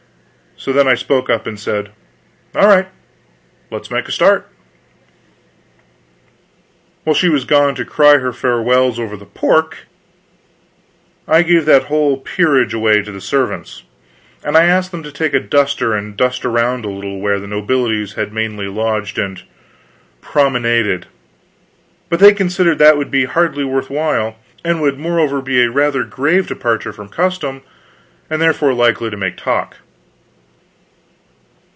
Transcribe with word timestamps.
So 0.57 0.71
then 0.71 0.87
I 0.87 0.93
spoke 0.93 1.27
up 1.27 1.47
and 1.47 1.59
said: 1.59 1.89
"All 2.55 2.67
right; 2.67 2.87
let 3.71 3.81
us 3.81 3.89
make 3.89 4.07
a 4.07 4.11
start." 4.11 4.47
While 7.03 7.15
she 7.15 7.29
was 7.29 7.45
gone 7.45 7.73
to 7.73 7.83
cry 7.83 8.19
her 8.19 8.31
farewells 8.31 8.99
over 8.99 9.17
the 9.17 9.25
pork, 9.25 9.87
I 11.27 11.41
gave 11.41 11.65
that 11.65 11.85
whole 11.85 12.15
peerage 12.17 12.75
away 12.75 13.01
to 13.01 13.11
the 13.11 13.19
servants. 13.21 13.81
And 14.43 14.55
I 14.55 14.65
asked 14.65 14.91
them 14.91 15.01
to 15.01 15.11
take 15.11 15.33
a 15.33 15.39
duster 15.39 15.95
and 15.95 16.15
dust 16.15 16.45
around 16.45 16.85
a 16.85 16.89
little 16.91 17.19
where 17.19 17.39
the 17.39 17.47
nobilities 17.47 18.13
had 18.13 18.31
mainly 18.31 18.67
lodged 18.67 19.17
and 19.17 19.41
promenaded; 20.21 21.07
but 22.07 22.19
they 22.19 22.33
considered 22.35 22.77
that 22.77 22.83
that 22.85 22.97
would 22.97 23.09
be 23.09 23.25
hardly 23.25 23.63
worth 23.63 23.89
while, 23.89 24.35
and 24.63 24.79
would 24.79 24.99
moreover 24.99 25.41
be 25.41 25.63
a 25.63 25.71
rather 25.71 26.03
grave 26.03 26.45
departure 26.45 26.93
from 26.93 27.09
custom, 27.09 27.63
and 28.29 28.39
therefore 28.39 28.75
likely 28.75 29.09
to 29.09 29.17
make 29.17 29.37
talk. 29.37 29.77